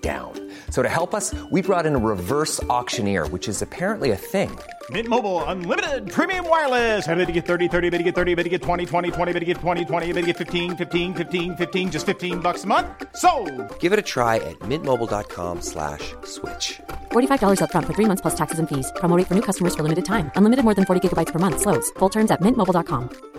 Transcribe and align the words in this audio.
down. 0.00 0.32
So 0.70 0.82
to 0.82 0.88
help 0.88 1.14
us, 1.14 1.34
we 1.50 1.60
brought 1.62 1.84
in 1.84 1.94
a 1.94 1.98
reverse 1.98 2.62
auctioneer, 2.64 3.26
which 3.28 3.48
is 3.48 3.60
apparently 3.60 4.12
a 4.12 4.16
thing. 4.16 4.50
Mint 4.90 5.08
Mobile 5.08 5.44
unlimited 5.44 6.10
premium 6.10 6.48
wireless. 6.48 7.06
Ready 7.06 7.26
to 7.26 7.32
get 7.32 7.44
30, 7.46 7.68
30, 7.68 7.90
bit 7.90 7.98
to 7.98 8.04
get 8.04 8.14
30, 8.14 8.34
bit 8.34 8.42
to 8.44 8.48
get 8.48 8.62
20, 8.62 8.86
20, 8.86 9.10
20, 9.10 9.32
bit 9.32 9.40
to 9.40 9.46
get 9.46 9.56
20, 9.58 9.84
20, 9.84 10.12
bit 10.12 10.20
to 10.22 10.26
get 10.26 10.36
15, 10.38 10.76
15, 10.76 11.14
15, 11.14 11.56
15 11.56 11.90
just 11.90 12.06
15 12.06 12.40
bucks 12.40 12.64
a 12.64 12.66
month. 12.66 12.86
So, 13.14 13.30
Give 13.78 13.92
it 13.92 13.98
a 13.98 14.06
try 14.14 14.36
at 14.36 14.58
mintmobile.com 14.60 15.60
slash 15.60 16.14
switch. 16.24 16.80
$45 17.12 17.60
upfront 17.60 17.84
for 17.86 17.92
three 17.92 18.06
months 18.06 18.22
plus 18.22 18.34
taxes 18.34 18.58
and 18.58 18.68
fees. 18.68 18.90
Promo 18.96 19.14
for 19.26 19.34
new 19.34 19.42
customers 19.42 19.74
for 19.74 19.82
limited 19.82 20.04
time. 20.04 20.30
Unlimited 20.34 20.64
more 20.64 20.74
than 20.74 20.86
40 20.86 21.08
gigabytes 21.08 21.32
per 21.32 21.38
month. 21.38 21.60
Slows. 21.60 21.90
Full 21.98 22.08
terms 22.08 22.30
at 22.30 22.40
mintmobile.com. 22.40 23.30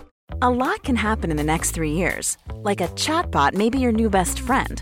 A 0.43 0.49
lot 0.49 0.81
can 0.83 0.95
happen 0.95 1.29
in 1.29 1.37
the 1.37 1.43
next 1.43 1.71
three 1.71 1.91
years. 1.91 2.37
Like 2.63 2.81
a 2.81 2.87
chatbot 2.95 3.53
may 3.53 3.69
be 3.69 3.79
your 3.79 3.91
new 3.91 4.09
best 4.09 4.39
friend. 4.39 4.81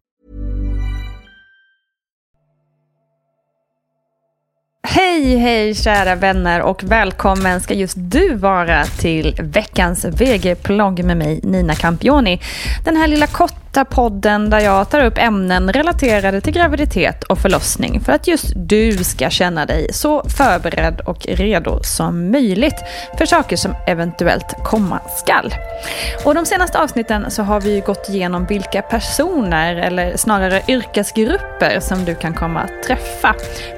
Hej, 4.83 5.35
hej 5.35 5.75
kära 5.75 6.15
vänner 6.15 6.61
och 6.61 6.83
välkommen 6.83 7.61
ska 7.61 7.73
just 7.73 7.95
du 7.97 8.35
vara 8.35 8.83
till 8.83 9.35
veckans 9.39 10.05
VG-plogg 10.05 11.03
med 11.03 11.17
mig 11.17 11.39
Nina 11.43 11.75
Campioni. 11.75 12.39
Den 12.85 12.97
här 12.97 13.07
lilla 13.07 13.27
korta 13.27 13.85
podden 13.85 14.49
där 14.49 14.59
jag 14.59 14.89
tar 14.89 15.05
upp 15.05 15.17
ämnen 15.17 15.73
relaterade 15.73 16.41
till 16.41 16.53
graviditet 16.53 17.23
och 17.23 17.37
förlossning 17.37 18.01
för 18.01 18.13
att 18.13 18.27
just 18.27 18.53
du 18.55 19.03
ska 19.03 19.29
känna 19.29 19.65
dig 19.65 19.93
så 19.93 20.23
förberedd 20.29 21.01
och 21.01 21.25
redo 21.25 21.83
som 21.83 22.31
möjligt 22.31 22.83
för 23.17 23.25
saker 23.25 23.55
som 23.57 23.75
eventuellt 23.87 24.55
komma 24.63 24.99
skall. 25.17 25.55
Och 26.25 26.35
de 26.35 26.45
senaste 26.45 26.79
avsnitten 26.79 27.31
så 27.31 27.43
har 27.43 27.61
vi 27.61 27.79
gått 27.79 28.09
igenom 28.09 28.45
vilka 28.45 28.81
personer 28.81 29.75
eller 29.75 30.17
snarare 30.17 30.61
yrkesgrupper 30.67 31.79
som 31.79 32.05
du 32.05 32.15
kan 32.15 32.33
komma 32.33 32.59
att 32.59 32.83
träffa 32.83 33.35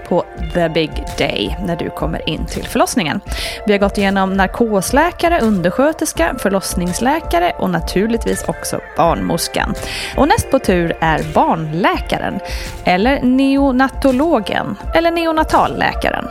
på 0.07 0.22
the 0.53 0.69
big 0.69 0.91
day 1.17 1.57
när 1.65 1.75
du 1.75 1.89
kommer 1.89 2.29
in 2.29 2.45
till 2.45 2.63
förlossningen. 2.63 3.21
Vi 3.65 3.71
har 3.71 3.79
gått 3.79 3.97
igenom 3.97 4.33
narkosläkare, 4.33 5.39
undersköterska, 5.39 6.35
förlossningsläkare 6.39 7.53
och 7.59 7.69
naturligtvis 7.69 8.43
också 8.47 8.79
barnmorskan. 8.97 9.73
Och 10.17 10.27
näst 10.27 10.51
på 10.51 10.59
tur 10.59 10.97
är 11.01 11.33
barnläkaren, 11.33 12.39
eller 12.83 13.21
neonatologen, 13.21 14.75
eller 14.95 15.11
neonatalläkaren. 15.11 16.25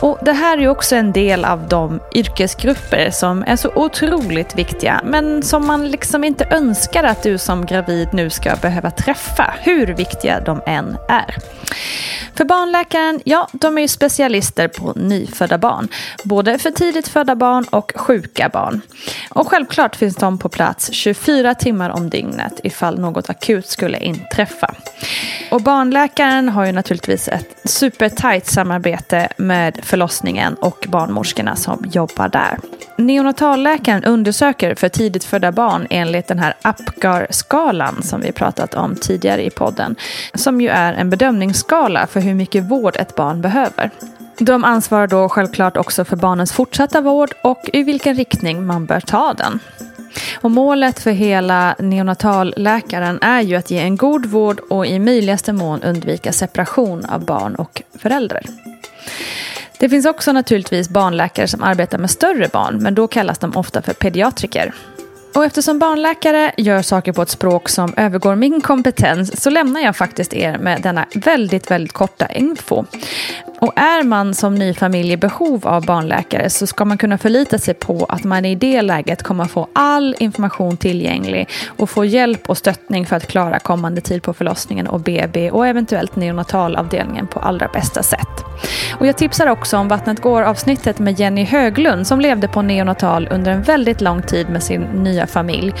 Och 0.00 0.18
det 0.22 0.32
här 0.32 0.56
är 0.56 0.60
ju 0.60 0.68
också 0.68 0.96
en 0.96 1.12
del 1.12 1.44
av 1.44 1.68
de 1.68 2.00
yrkesgrupper 2.14 3.10
som 3.10 3.44
är 3.46 3.56
så 3.56 3.72
otroligt 3.74 4.58
viktiga 4.58 5.00
men 5.04 5.42
som 5.42 5.66
man 5.66 5.88
liksom 5.88 6.24
inte 6.24 6.44
önskar 6.50 7.04
att 7.04 7.22
du 7.22 7.38
som 7.38 7.66
gravid 7.66 8.08
nu 8.12 8.30
ska 8.30 8.56
behöva 8.56 8.90
träffa, 8.90 9.54
hur 9.60 9.86
viktiga 9.86 10.40
de 10.40 10.60
än 10.66 10.96
är. 11.08 11.36
För 12.34 12.44
barnläkaren, 12.44 13.20
ja, 13.24 13.48
de 13.52 13.78
är 13.78 13.82
ju 13.82 13.88
specialister 13.88 14.68
på 14.68 14.92
nyfödda 14.96 15.58
barn. 15.58 15.88
Både 16.24 16.58
för 16.58 16.70
tidigt 16.70 17.08
födda 17.08 17.34
barn 17.34 17.64
och 17.70 17.92
sjuka 17.96 18.48
barn. 18.48 18.80
Och 19.28 19.48
självklart 19.48 19.96
finns 19.96 20.16
de 20.16 20.38
på 20.38 20.48
plats 20.48 20.92
24 20.92 21.54
timmar 21.54 21.90
om 21.90 22.10
dygnet 22.10 22.60
ifall 22.62 22.98
något 23.00 23.30
akut 23.30 23.66
skulle 23.66 23.98
inträffa. 23.98 24.74
Och 25.50 25.62
barnläkaren 25.62 26.48
har 26.48 26.66
ju 26.66 26.72
naturligtvis 26.72 27.28
ett 27.28 27.56
supertajt 27.64 28.46
samarbete 28.46 29.28
med 29.36 29.80
förlossningen 29.90 30.54
och 30.54 30.86
barnmorskorna 30.88 31.56
som 31.56 31.84
jobbar 31.92 32.28
där. 32.28 32.58
Neonatalläkaren 32.96 34.04
undersöker 34.04 34.74
för 34.74 34.88
tidigt 34.88 35.24
födda 35.24 35.52
barn 35.52 35.86
enligt 35.90 36.26
den 36.26 36.38
här 36.38 36.54
APGAR-skalan 36.62 38.02
som 38.02 38.20
vi 38.20 38.32
pratat 38.32 38.74
om 38.74 38.96
tidigare 38.96 39.46
i 39.46 39.50
podden. 39.50 39.96
Som 40.34 40.60
ju 40.60 40.68
är 40.68 40.92
en 40.92 41.10
bedömningsskala 41.10 42.06
för 42.06 42.20
hur 42.20 42.34
mycket 42.34 42.64
vård 42.64 42.96
ett 42.96 43.14
barn 43.14 43.40
behöver. 43.40 43.90
De 44.38 44.64
ansvarar 44.64 45.06
då 45.06 45.28
självklart 45.28 45.76
också 45.76 46.04
för 46.04 46.16
barnens 46.16 46.52
fortsatta 46.52 47.00
vård 47.00 47.34
och 47.42 47.70
i 47.72 47.82
vilken 47.82 48.14
riktning 48.14 48.66
man 48.66 48.86
bör 48.86 49.00
ta 49.00 49.34
den. 49.34 49.60
Och 50.40 50.50
målet 50.50 51.00
för 51.00 51.10
hela 51.10 51.74
neonatalläkaren 51.78 53.18
är 53.22 53.40
ju 53.40 53.56
att 53.56 53.70
ge 53.70 53.78
en 53.78 53.96
god 53.96 54.26
vård 54.26 54.60
och 54.60 54.86
i 54.86 54.98
möjligaste 54.98 55.52
mån 55.52 55.82
undvika 55.82 56.32
separation 56.32 57.04
av 57.04 57.24
barn 57.24 57.54
och 57.54 57.82
föräldrar. 57.98 58.42
Det 59.80 59.88
finns 59.88 60.06
också 60.06 60.32
naturligtvis 60.32 60.88
barnläkare 60.88 61.48
som 61.48 61.62
arbetar 61.62 61.98
med 61.98 62.10
större 62.10 62.48
barn, 62.48 62.82
men 62.82 62.94
då 62.94 63.08
kallas 63.08 63.38
de 63.38 63.56
ofta 63.56 63.82
för 63.82 63.92
pediatriker. 63.92 64.74
Och 65.34 65.44
eftersom 65.44 65.78
barnläkare 65.78 66.52
gör 66.56 66.82
saker 66.82 67.12
på 67.12 67.22
ett 67.22 67.28
språk 67.28 67.68
som 67.68 67.94
övergår 67.96 68.34
min 68.34 68.60
kompetens 68.60 69.42
så 69.42 69.50
lämnar 69.50 69.80
jag 69.80 69.96
faktiskt 69.96 70.34
er 70.34 70.58
med 70.58 70.82
denna 70.82 71.06
väldigt, 71.14 71.70
väldigt 71.70 71.92
korta 71.92 72.28
info. 72.28 72.84
Och 73.60 73.72
är 73.76 74.02
man 74.02 74.34
som 74.34 74.54
ny 74.54 74.74
familj 74.74 75.12
i 75.12 75.16
behov 75.16 75.66
av 75.66 75.86
barnläkare 75.86 76.50
så 76.50 76.66
ska 76.66 76.84
man 76.84 76.98
kunna 76.98 77.18
förlita 77.18 77.58
sig 77.58 77.74
på 77.74 78.06
att 78.08 78.24
man 78.24 78.44
i 78.44 78.54
det 78.54 78.82
läget 78.82 79.22
kommer 79.22 79.44
få 79.44 79.68
all 79.72 80.16
information 80.18 80.76
tillgänglig 80.76 81.48
och 81.66 81.90
få 81.90 82.04
hjälp 82.04 82.50
och 82.50 82.58
stöttning 82.58 83.06
för 83.06 83.16
att 83.16 83.26
klara 83.26 83.58
kommande 83.58 84.00
tid 84.00 84.22
på 84.22 84.34
förlossningen 84.34 84.86
och 84.86 85.00
BB 85.00 85.50
och 85.50 85.66
eventuellt 85.66 86.16
neonatalavdelningen 86.16 87.26
på 87.26 87.40
allra 87.40 87.68
bästa 87.68 88.02
sätt. 88.02 88.44
Och 88.98 89.06
jag 89.06 89.16
tipsar 89.16 89.46
också 89.46 89.76
om 89.76 89.88
Vattnet 89.88 90.20
går-avsnittet 90.20 90.98
med 90.98 91.20
Jenny 91.20 91.44
Höglund 91.44 92.06
som 92.06 92.20
levde 92.20 92.48
på 92.48 92.62
neonatal 92.62 93.28
under 93.30 93.52
en 93.52 93.62
väldigt 93.62 94.00
lång 94.00 94.22
tid 94.22 94.48
med 94.48 94.62
sin 94.62 94.82
nya 94.82 95.26
familj 95.26 95.72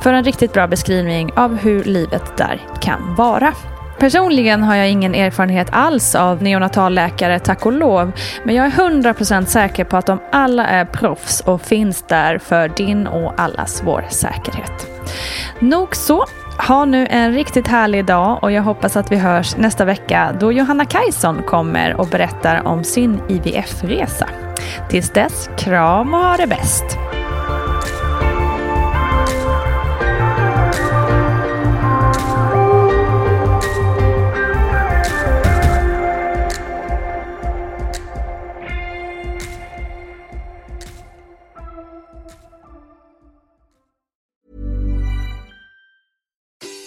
för 0.00 0.12
en 0.12 0.24
riktigt 0.24 0.52
bra 0.52 0.66
beskrivning 0.66 1.32
av 1.36 1.56
hur 1.56 1.84
livet 1.84 2.36
där 2.36 2.60
kan 2.80 3.14
vara. 3.14 3.52
Personligen 3.98 4.62
har 4.62 4.76
jag 4.76 4.90
ingen 4.90 5.14
erfarenhet 5.14 5.68
alls 5.72 6.14
av 6.14 6.42
neonatalläkare, 6.42 7.38
tack 7.38 7.66
och 7.66 7.72
lov. 7.72 8.12
Men 8.44 8.54
jag 8.54 8.66
är 8.66 8.70
100% 8.70 9.44
säker 9.44 9.84
på 9.84 9.96
att 9.96 10.06
de 10.06 10.18
alla 10.32 10.66
är 10.66 10.84
proffs 10.84 11.40
och 11.40 11.62
finns 11.62 12.02
där 12.02 12.38
för 12.38 12.68
din 12.68 13.06
och 13.06 13.40
allas 13.40 13.82
vår 13.84 14.04
säkerhet. 14.10 14.86
Nog 15.58 15.96
så. 15.96 16.24
Ha 16.68 16.84
nu 16.84 17.06
en 17.10 17.32
riktigt 17.32 17.68
härlig 17.68 18.04
dag 18.04 18.38
och 18.42 18.52
jag 18.52 18.62
hoppas 18.62 18.96
att 18.96 19.12
vi 19.12 19.16
hörs 19.16 19.56
nästa 19.56 19.84
vecka 19.84 20.36
då 20.40 20.52
Johanna 20.52 20.84
Kajson 20.84 21.42
kommer 21.42 21.94
och 21.94 22.06
berättar 22.06 22.66
om 22.66 22.84
sin 22.84 23.20
IVF-resa. 23.28 24.28
Tills 24.90 25.10
dess, 25.10 25.50
kram 25.58 26.14
och 26.14 26.20
ha 26.20 26.36
det 26.36 26.46
bäst! 26.46 27.07